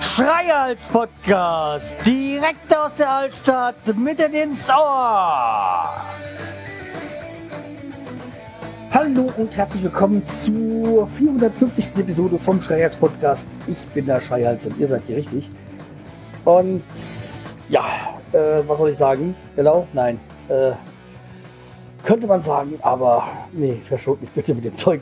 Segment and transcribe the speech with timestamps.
[0.00, 5.92] Schreihals Podcast, direkt aus der Altstadt, mitten ins Ohr.
[8.90, 11.96] Hallo und herzlich willkommen zur 450.
[11.96, 13.46] Episode vom Schreihals Podcast.
[13.68, 15.50] Ich bin der Schreihals und ihr seid hier richtig.
[16.44, 16.82] Und
[17.68, 17.84] ja,
[18.32, 19.36] äh, was soll ich sagen?
[19.54, 19.86] Genau?
[19.92, 20.18] Nein.
[20.48, 20.72] Äh,
[22.04, 25.00] könnte man sagen, aber nee, verschont mich bitte mit dem Zeug.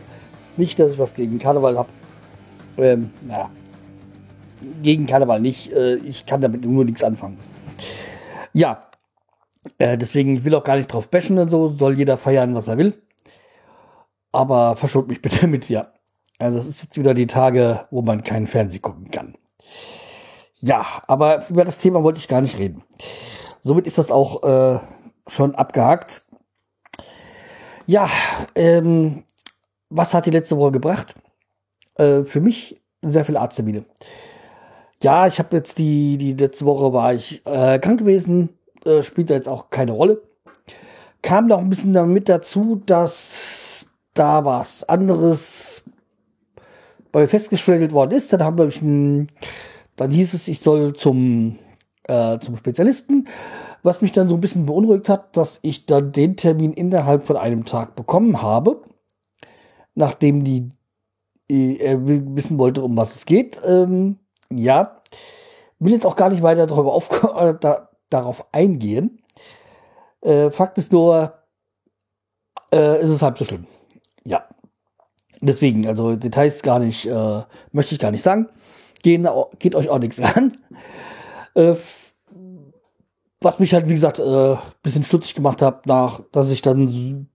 [0.56, 1.88] Nicht, dass ich was gegen Karneval habe.
[2.78, 3.50] Ähm, naja,
[4.82, 5.72] gegen Karneval nicht.
[5.72, 7.38] Äh, ich kann damit nur nichts anfangen.
[8.52, 8.88] Ja,
[9.78, 11.74] äh, deswegen, ich will auch gar nicht drauf bashen und so.
[11.76, 12.94] Soll jeder feiern, was er will.
[14.30, 15.88] Aber verschont mich bitte mit, ja.
[16.38, 19.36] Also das ist jetzt wieder die Tage, wo man keinen Fernsehen gucken kann.
[20.60, 22.82] Ja, aber über das Thema wollte ich gar nicht reden.
[23.62, 24.80] Somit ist das auch äh,
[25.26, 26.24] schon abgehakt.
[27.92, 28.08] Ja,
[28.54, 29.22] ähm,
[29.90, 31.14] was hat die letzte Woche gebracht?
[31.96, 33.84] Äh, für mich sehr viele Arzttermine.
[35.02, 38.48] Ja, ich habe jetzt die, die letzte Woche war ich äh, krank gewesen,
[38.86, 40.22] äh, spielt da jetzt auch keine Rolle.
[41.20, 45.84] Kam noch ein bisschen damit dazu, dass da was anderes
[47.10, 48.32] bei mir festgestellt worden ist.
[48.32, 49.26] Dann haben wir ein,
[49.96, 51.58] dann hieß es, ich soll zum,
[52.04, 53.28] äh, zum Spezialisten,
[53.82, 57.36] was mich dann so ein bisschen beunruhigt hat, dass ich dann den Termin innerhalb von
[57.36, 58.82] einem Tag bekommen habe,
[59.94, 60.68] nachdem die
[61.50, 63.60] äh, wissen wollte, um was es geht.
[63.66, 64.18] Ähm,
[64.50, 64.94] ja,
[65.78, 69.22] will jetzt auch gar nicht weiter darüber auf, äh, da, darauf eingehen.
[70.20, 71.34] Äh, Fakt ist nur,
[72.72, 73.66] äh, ist es halb so schlimm.
[74.24, 74.44] Ja.
[75.40, 78.48] Deswegen, also Details gar nicht, äh, möchte ich gar nicht sagen.
[79.02, 79.28] Gehen,
[79.58, 80.56] geht euch auch nichts an.
[81.54, 81.74] Äh,
[83.44, 87.28] was mich halt, wie gesagt, äh, bisschen stutzig gemacht hat, nach, dass ich dann,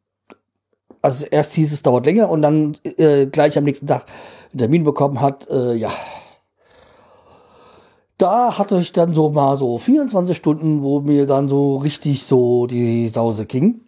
[1.02, 4.06] also erst hieß es dauert länger und dann äh, gleich am nächsten Tag
[4.52, 5.90] einen Termin bekommen hat, äh, ja,
[8.18, 12.66] da hatte ich dann so mal so 24 Stunden, wo mir dann so richtig so
[12.66, 13.82] die Sause ging.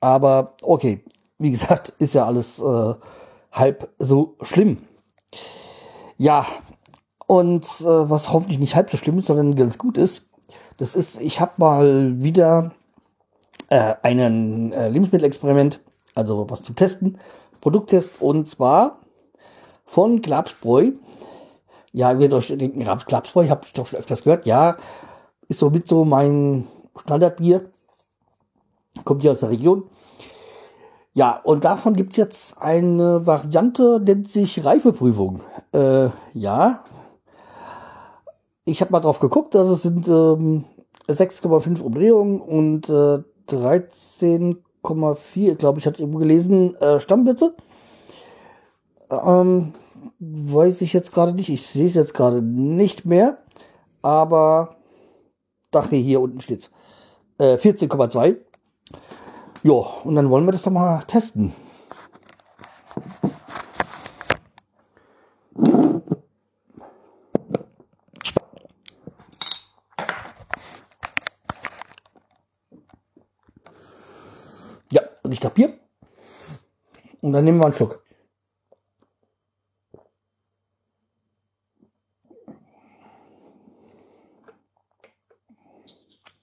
[0.00, 1.04] Aber okay,
[1.38, 2.94] wie gesagt, ist ja alles äh,
[3.52, 4.78] halb so schlimm.
[6.16, 6.46] Ja,
[7.26, 10.23] und äh, was hoffentlich nicht halb so schlimm ist, sondern ganz gut ist,
[10.78, 12.72] das ist, ich habe mal wieder
[13.68, 15.80] äh, einen äh, Lebensmittelexperiment,
[16.14, 17.18] also was zu testen,
[17.60, 19.00] Produkttest, und zwar
[19.86, 20.92] von Glabsbräu
[21.94, 24.46] ja, ihr werdet euch denken, Klapsbräu, ich habe doch schon öfters gehört.
[24.46, 24.76] Ja,
[25.48, 27.70] ist so mit so mein Standardbier.
[29.04, 29.84] Kommt hier aus der Region.
[31.12, 35.42] Ja, und davon gibt's jetzt eine Variante, nennt sich Reifeprüfung.
[35.72, 36.82] Äh, ja.
[38.66, 40.64] Ich habe mal drauf geguckt, also es sind ähm,
[41.06, 47.54] 6,5 Umdrehungen und äh, 13,4, glaube ich, hatte ich irgendwo gelesen, äh, Stammbitze.
[49.10, 49.74] Ähm,
[50.18, 51.50] weiß ich jetzt gerade nicht.
[51.50, 53.38] Ich sehe es jetzt gerade nicht mehr.
[54.02, 54.76] Aber
[55.70, 56.70] dachte hier unten steht's.
[57.38, 58.36] Äh, 14,2.
[59.62, 61.52] Ja, und dann wollen wir das doch mal testen.
[74.90, 75.78] Ja, und ich hier.
[77.20, 78.04] Und dann nehmen wir einen Schluck.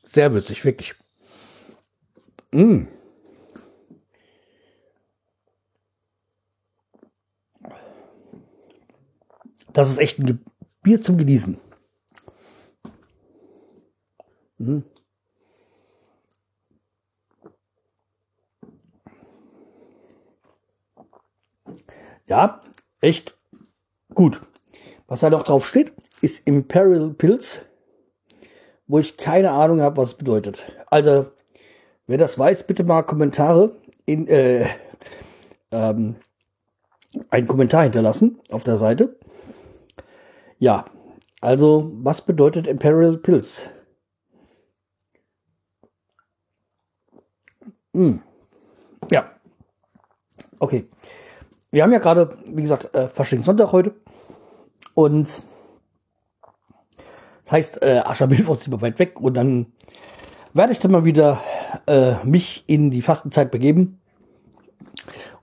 [0.03, 0.95] Sehr würzig, wirklich.
[2.51, 2.87] Mm.
[9.71, 10.43] Das ist echt ein
[10.81, 11.57] Bier zum Genießen.
[14.57, 14.79] Mm.
[22.27, 22.61] Ja,
[23.01, 23.37] echt
[24.13, 24.41] gut.
[25.07, 25.91] Was da noch drauf steht,
[26.21, 27.65] ist Imperial Pills
[28.91, 30.69] wo ich keine Ahnung habe, was es bedeutet.
[30.87, 31.27] Also,
[32.07, 34.67] wer das weiß, bitte mal Kommentare in äh,
[35.71, 36.17] ähm,
[37.29, 39.17] einen Kommentar hinterlassen auf der Seite.
[40.59, 40.85] Ja,
[41.39, 43.69] also was bedeutet Imperial Pills?
[47.93, 48.21] Hm.
[49.09, 49.31] Ja.
[50.59, 50.89] Okay.
[51.71, 53.95] Wir haben ja gerade, wie gesagt, äh, Faschingssonntag heute.
[54.93, 55.29] Und
[57.51, 59.65] Heißt, äh, Aschermittwoch ist immer weit weg und dann
[60.53, 61.41] werde ich dann mal wieder
[61.85, 63.99] äh, mich in die Fastenzeit begeben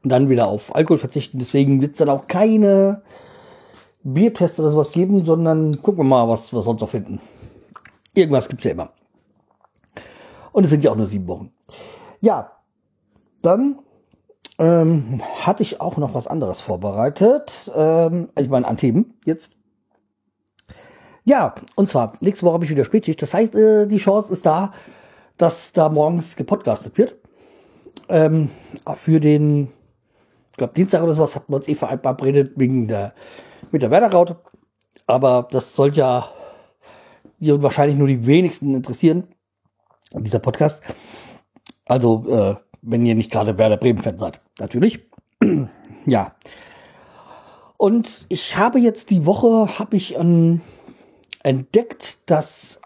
[0.03, 1.39] und dann wieder auf Alkohol verzichten.
[1.39, 3.03] Deswegen wird es dann auch keine
[4.03, 7.21] Biertests oder sowas geben, sondern gucken wir mal, was wir sonst noch finden.
[8.15, 8.91] Irgendwas gibt's ja immer.
[10.53, 11.53] Und es sind ja auch nur sieben Wochen.
[12.23, 12.53] Ja,
[13.43, 13.81] gestern
[14.59, 17.71] ähm, hatte ich auch noch was anderes vorbereitet.
[17.75, 19.57] Ähm, ich meine, an Themen jetzt.
[21.25, 23.21] Ja, und zwar, nächste Woche habe ich wieder Spätschicht.
[23.23, 24.73] Das heißt, äh, die Chance ist da,
[25.37, 27.17] dass da morgens gepodcastet wird.
[28.09, 28.51] Ähm,
[28.95, 29.69] für den,
[30.51, 33.15] ich glaube, Dienstag oder sowas hatten wir uns eh verabredet wegen der,
[33.71, 34.39] mit der Werderraute.
[35.07, 36.25] Aber das sollte ja
[37.39, 39.29] wahrscheinlich nur die wenigsten interessieren,
[40.13, 40.83] dieser Podcast.
[41.85, 45.01] Also, äh, wenn ihr nicht gerade Werder Bremen-Fan seid, natürlich.
[46.07, 46.35] ja.
[47.77, 50.61] Und ich habe jetzt die Woche, habe ich ähm,
[51.43, 52.81] entdeckt, dass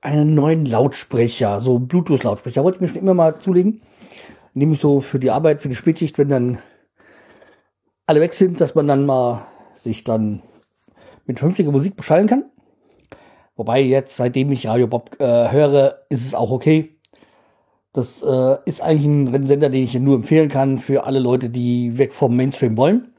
[0.00, 3.80] einen neuen Lautsprecher, so Bluetooth-Lautsprecher, wollte ich mir schon immer mal zulegen.
[4.54, 6.58] Nehme ich so für die Arbeit, für die Spätschicht, wenn dann
[8.06, 10.42] alle weg sind, dass man dann mal sich dann
[11.24, 12.44] mit vernünftiger Musik beschallen kann.
[13.56, 16.91] Wobei jetzt, seitdem ich Radio Bob äh, höre, ist es auch okay.
[17.92, 21.98] Das äh, ist eigentlich ein Sender, den ich nur empfehlen kann für alle Leute, die
[21.98, 23.12] weg vom Mainstream wollen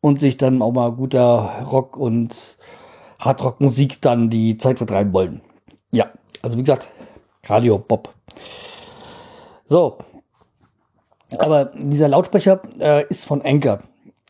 [0.00, 2.34] und sich dann auch mal guter Rock und
[3.18, 5.40] Hardrock-Musik dann die Zeit vertreiben wollen.
[5.90, 6.10] Ja,
[6.42, 6.90] also wie gesagt,
[7.44, 8.12] Radio Bob.
[9.66, 9.98] So.
[11.38, 13.78] Aber dieser Lautsprecher äh, ist von Anker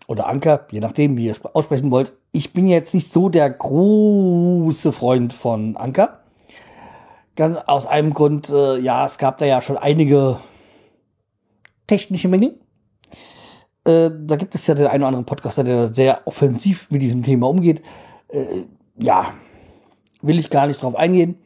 [0.07, 2.13] oder Anker, je nachdem, wie ihr aussprechen wollt.
[2.33, 6.22] Ich bin jetzt nicht so der große Freund von Anker.
[7.35, 10.39] Ganz aus einem Grund, äh, ja, es gab da ja schon einige
[11.87, 12.59] technische Mängel.
[13.85, 17.23] Äh, da gibt es ja den einen oder anderen Podcaster, der sehr offensiv mit diesem
[17.23, 17.83] Thema umgeht.
[18.29, 18.65] Äh,
[18.99, 19.33] ja,
[20.21, 21.39] will ich gar nicht drauf eingehen.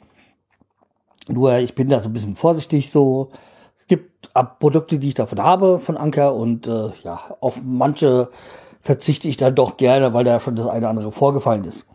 [1.28, 3.30] Nur ich bin da so ein bisschen vorsichtig so.
[3.78, 8.30] Es gibt Produkte, die ich davon habe, von Anker und äh, ja, auf manche
[8.80, 11.86] verzichte ich dann doch gerne, weil da schon das eine oder andere vorgefallen ist.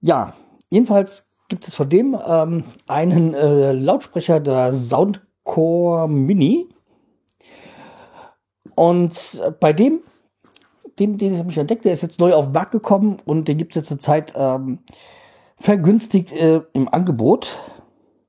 [0.00, 0.34] Ja,
[0.70, 6.68] jedenfalls gibt es von dem ähm, einen äh, Lautsprecher der Soundcore Mini.
[8.74, 10.00] Und bei dem,
[10.98, 13.58] den, den habe ich entdeckt, der ist jetzt neu auf den Markt gekommen und den
[13.58, 14.80] gibt es jetzt zur Zeit ähm,
[15.56, 17.58] vergünstigt äh, im Angebot.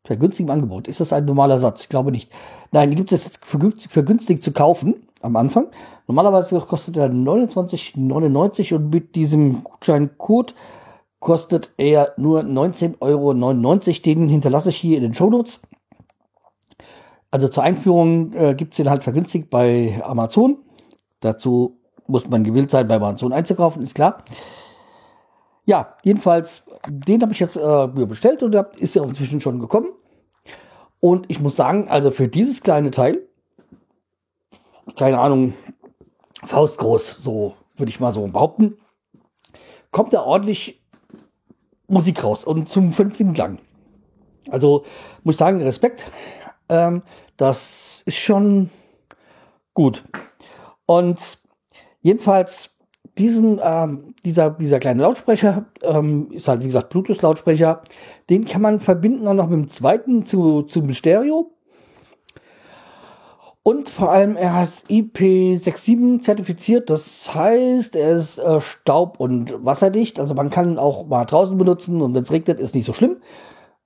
[0.04, 0.88] Vergünstigt im Angebot.
[0.88, 1.83] Ist das ein normaler Satz?
[1.83, 2.31] Ich glaube nicht.
[2.71, 5.68] Nein, die gibt es jetzt vergünstigt, vergünstigt zu kaufen am Anfang.
[6.07, 10.56] Normalerweise kostet er 29,99 und mit diesem Gutscheincode
[11.19, 13.33] kostet er nur 19,99 Euro.
[13.33, 15.60] Den hinterlasse ich hier in den Show Notes.
[17.31, 20.57] Also zur Einführung äh, gibt es den halt vergünstigt bei Amazon.
[21.19, 21.77] Dazu
[22.07, 24.24] muss man gewillt sein, bei Amazon einzukaufen, ist klar.
[25.66, 29.89] Ja, jedenfalls, den habe ich jetzt äh, bestellt und ist ja inzwischen schon gekommen.
[31.00, 33.27] Und ich muss sagen, also für dieses kleine Teil,
[34.95, 35.54] keine Ahnung,
[36.44, 38.77] faustgroß, so würde ich mal so behaupten,
[39.92, 40.79] kommt da ordentlich
[41.90, 43.60] Musik raus und zum vernünftigen Klang.
[44.50, 44.84] Also
[45.24, 46.12] muss ich sagen, Respekt.
[46.70, 47.04] Ähm,
[47.38, 48.70] das ist schon
[49.74, 50.04] gut.
[50.86, 51.40] Und
[52.02, 52.76] jedenfalls
[53.18, 57.84] diesen, ähm, dieser, dieser kleine Lautsprecher ähm, ist halt wie gesagt Bluetooth-Lautsprecher.
[58.30, 61.52] Den kann man verbinden auch noch mit dem zweiten zu, zum Stereo.
[63.62, 66.90] Und vor allem, er ist IP67 zertifiziert.
[66.90, 70.20] Das heißt, er ist äh, staub- und wasserdicht.
[70.20, 72.94] Also man kann ihn auch mal draußen benutzen und wenn es regnet, ist nicht so
[72.94, 73.18] schlimm.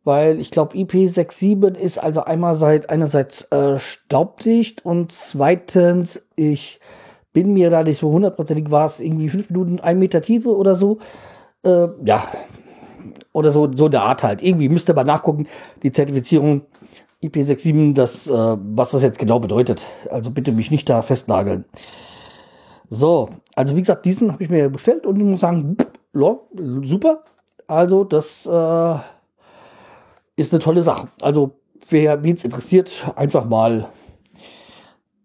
[0.04, 6.80] Weil ich glaube, IP67 ist also einmal seit, einerseits äh, staubdicht und zweitens, ich
[7.31, 10.76] bin mir da nicht so hundertprozentig, war es irgendwie fünf Minuten, ein Meter Tiefe oder
[10.76, 11.00] so.
[11.64, 12.24] Äh, ja,
[13.33, 14.42] oder so, so der Art halt.
[14.44, 15.47] Irgendwie müsste man nachgucken,
[15.81, 16.62] die Zertifizierung
[17.23, 19.81] IP67, das, äh, was das jetzt genau bedeutet.
[20.09, 21.65] Also bitte mich nicht da festnageln.
[22.89, 25.77] So, also wie gesagt, diesen habe ich mir bestellt und ich muss sagen,
[26.83, 27.23] super.
[27.68, 28.95] Also das äh,
[30.35, 31.07] ist eine tolle Sache.
[31.21, 31.51] Also
[31.89, 33.87] wer es interessiert, einfach mal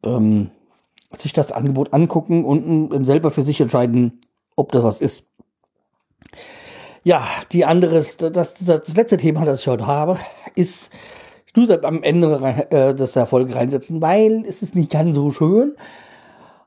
[0.05, 0.51] ähm,
[1.13, 4.21] sich das Angebot angucken und ähm, selber für sich entscheiden,
[4.57, 5.25] ob das was ist.
[7.05, 10.19] Ja, die andere, das, das, das letzte Thema, das ich heute habe,
[10.55, 10.91] ist
[11.65, 15.77] es am Ende äh, des Erfolgs reinsetzen, weil es ist nicht ganz so schön.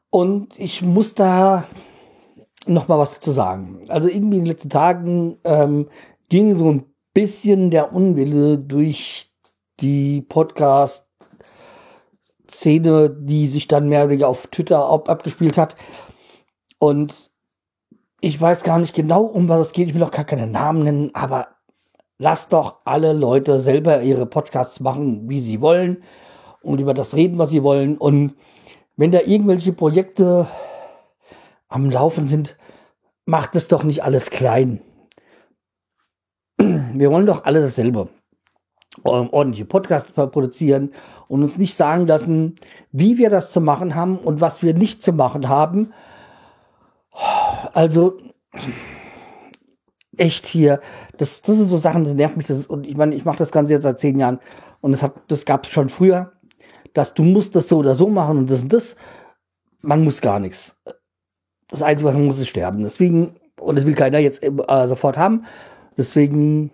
[0.09, 1.63] Und ich muss da
[2.67, 3.81] noch mal was zu sagen.
[3.87, 5.87] Also irgendwie in den letzten Tagen ähm,
[6.29, 6.83] ging so ein
[7.13, 9.31] bisschen der Unwille durch
[9.79, 11.07] die Podcast
[12.49, 15.75] Szene, die sich dann mehr oder weniger auf Twitter ab abgespielt hat.
[16.79, 17.31] Und
[18.19, 19.87] ich weiß gar nicht genau, um was es geht.
[19.87, 21.47] Ich will auch gar keine Namen nennen, aber
[22.21, 26.03] lasst doch alle Leute selber ihre Podcasts machen, wie sie wollen
[26.61, 27.97] und über das reden, was sie wollen.
[27.97, 28.35] Und
[28.95, 30.47] wenn da irgendwelche Projekte
[31.67, 32.57] am Laufen sind,
[33.25, 34.81] macht es doch nicht alles klein.
[36.59, 38.07] Wir wollen doch alle dasselbe.
[39.03, 40.91] ähm, ordentliche Podcasts produzieren
[41.27, 42.53] und uns nicht sagen lassen,
[42.91, 45.91] wie wir das zu machen haben und was wir nicht zu machen haben.
[47.73, 48.17] Also
[50.21, 50.79] echt hier,
[51.17, 52.47] das, das sind so Sachen, das nervt mich.
[52.47, 54.39] Das, und ich meine, ich mache das Ganze jetzt seit zehn Jahren
[54.79, 56.31] und das, hat, das gab es schon früher,
[56.93, 58.95] dass du musst das so oder so machen und das und das.
[59.81, 60.77] Man muss gar nichts.
[61.69, 62.83] Das Einzige, was man muss, ist sterben.
[62.83, 65.45] Deswegen, und das will keiner jetzt äh, sofort haben.
[65.97, 66.69] Deswegen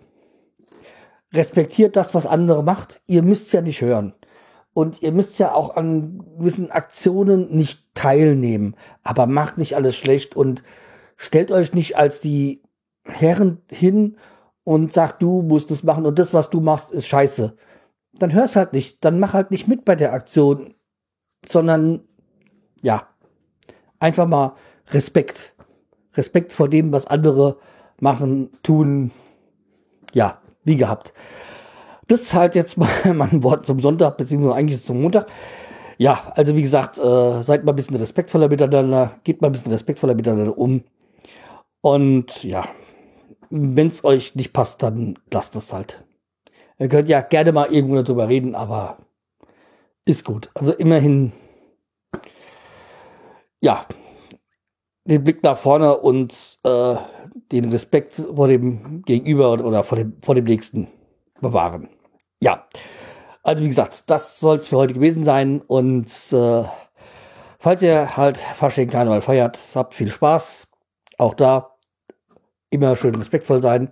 [1.32, 3.00] respektiert das, was andere macht.
[3.06, 4.14] Ihr müsst ja nicht hören.
[4.74, 8.76] Und ihr müsst ja auch an gewissen Aktionen nicht teilnehmen.
[9.04, 10.62] Aber macht nicht alles schlecht und
[11.16, 12.62] stellt euch nicht als die
[13.08, 14.16] Herren hin
[14.64, 17.56] und sagt, du musst es machen und das, was du machst, ist scheiße.
[18.18, 19.04] Dann hör's halt nicht.
[19.04, 20.74] Dann mach halt nicht mit bei der Aktion,
[21.46, 22.02] sondern
[22.82, 23.08] ja,
[23.98, 24.54] einfach mal
[24.90, 25.54] Respekt.
[26.14, 27.58] Respekt vor dem, was andere
[28.00, 29.10] machen, tun.
[30.14, 31.12] Ja, wie gehabt.
[32.06, 35.30] Das ist halt jetzt mal mein Wort zum Sonntag, beziehungsweise eigentlich zum Montag.
[35.98, 39.72] Ja, also wie gesagt, äh, seid mal ein bisschen respektvoller miteinander, geht mal ein bisschen
[39.72, 40.84] respektvoller miteinander um.
[41.80, 42.64] Und ja,
[43.50, 46.04] wenn es euch nicht passt, dann lasst es halt.
[46.78, 48.98] Ihr könnt ja gerne mal irgendwo darüber reden, aber
[50.04, 50.50] ist gut.
[50.54, 51.32] Also immerhin,
[53.60, 53.84] ja,
[55.04, 56.96] den Blick nach vorne und äh,
[57.50, 60.88] den Respekt vor dem Gegenüber oder vor dem, vor dem Nächsten
[61.40, 61.88] bewahren.
[62.42, 62.66] Ja,
[63.42, 66.64] also wie gesagt, das soll es für heute gewesen sein und äh,
[67.58, 70.68] falls ihr halt Fasching Karneval feiert, habt viel Spaß.
[71.16, 71.77] Auch da
[72.70, 73.90] immer schön respektvoll sein.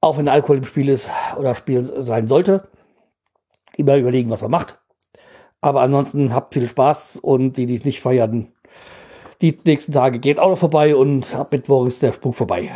[0.00, 2.68] Auch wenn Alkohol im Spiel ist oder Spiel sein sollte.
[3.76, 4.78] Immer überlegen, was man macht.
[5.60, 8.52] Aber ansonsten habt viel Spaß und die, die es nicht feiern,
[9.40, 12.70] die nächsten Tage geht auch noch vorbei und ab Mittwoch ist der Spuk vorbei.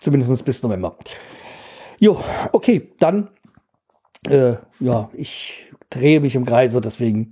[0.00, 0.96] Zumindest bis November.
[1.98, 2.20] Jo,
[2.52, 3.30] okay, dann,
[4.28, 7.30] äh, ja, ich drehe mich im Kreise, deswegen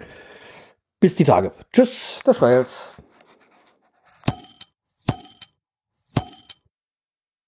[1.00, 1.52] bis die Tage.
[1.72, 2.92] Tschüss, der Schreihals.